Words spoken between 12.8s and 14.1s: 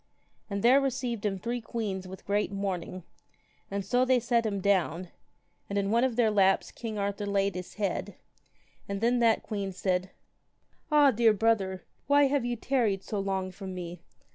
so long from me?